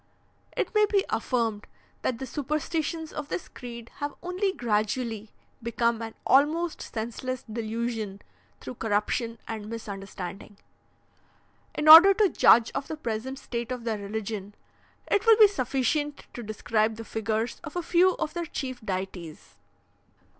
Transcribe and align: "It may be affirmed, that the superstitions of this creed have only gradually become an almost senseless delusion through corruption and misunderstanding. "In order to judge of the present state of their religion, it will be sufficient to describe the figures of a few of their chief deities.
"It 0.57 0.73
may 0.73 0.87
be 0.87 1.05
affirmed, 1.11 1.67
that 2.01 2.17
the 2.17 2.25
superstitions 2.25 3.13
of 3.13 3.29
this 3.29 3.47
creed 3.47 3.91
have 3.97 4.15
only 4.23 4.51
gradually 4.51 5.29
become 5.61 6.01
an 6.01 6.15
almost 6.25 6.81
senseless 6.81 7.43
delusion 7.43 8.19
through 8.59 8.73
corruption 8.81 9.37
and 9.47 9.69
misunderstanding. 9.69 10.57
"In 11.75 11.87
order 11.87 12.15
to 12.15 12.29
judge 12.29 12.71
of 12.73 12.87
the 12.87 12.97
present 12.97 13.37
state 13.37 13.71
of 13.71 13.83
their 13.83 13.99
religion, 13.99 14.55
it 15.05 15.27
will 15.27 15.37
be 15.37 15.47
sufficient 15.47 16.25
to 16.33 16.41
describe 16.41 16.95
the 16.95 17.05
figures 17.05 17.59
of 17.63 17.75
a 17.75 17.83
few 17.83 18.15
of 18.15 18.33
their 18.33 18.45
chief 18.45 18.81
deities. 18.83 19.53